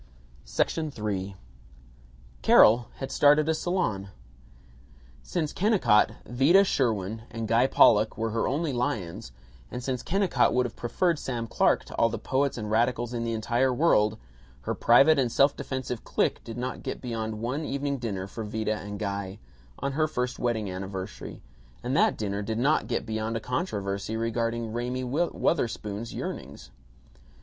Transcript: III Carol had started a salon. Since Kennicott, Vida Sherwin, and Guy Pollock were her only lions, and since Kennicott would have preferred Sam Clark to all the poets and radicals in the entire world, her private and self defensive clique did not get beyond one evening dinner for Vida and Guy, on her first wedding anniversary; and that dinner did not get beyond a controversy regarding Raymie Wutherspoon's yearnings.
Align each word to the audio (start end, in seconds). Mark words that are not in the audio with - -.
III 0.97 1.35
Carol 2.41 2.87
had 2.95 3.11
started 3.11 3.47
a 3.47 3.53
salon. 3.53 4.09
Since 5.21 5.53
Kennicott, 5.53 6.13
Vida 6.25 6.63
Sherwin, 6.63 7.21
and 7.29 7.47
Guy 7.47 7.67
Pollock 7.67 8.17
were 8.17 8.31
her 8.31 8.47
only 8.47 8.73
lions, 8.73 9.31
and 9.69 9.83
since 9.83 10.01
Kennicott 10.01 10.55
would 10.55 10.65
have 10.65 10.75
preferred 10.75 11.19
Sam 11.19 11.45
Clark 11.45 11.85
to 11.85 11.95
all 11.97 12.09
the 12.09 12.17
poets 12.17 12.57
and 12.57 12.71
radicals 12.71 13.13
in 13.13 13.23
the 13.23 13.33
entire 13.33 13.71
world, 13.71 14.17
her 14.61 14.73
private 14.73 15.19
and 15.19 15.31
self 15.31 15.55
defensive 15.55 16.03
clique 16.03 16.43
did 16.43 16.57
not 16.57 16.81
get 16.81 16.99
beyond 16.99 17.39
one 17.39 17.63
evening 17.63 17.99
dinner 17.99 18.25
for 18.25 18.43
Vida 18.43 18.73
and 18.75 18.97
Guy, 18.97 19.37
on 19.77 19.91
her 19.91 20.07
first 20.07 20.39
wedding 20.39 20.67
anniversary; 20.67 21.43
and 21.83 21.95
that 21.95 22.17
dinner 22.17 22.41
did 22.41 22.57
not 22.57 22.87
get 22.87 23.05
beyond 23.05 23.37
a 23.37 23.39
controversy 23.39 24.17
regarding 24.17 24.73
Raymie 24.73 25.03
Wutherspoon's 25.03 26.11
yearnings. 26.11 26.71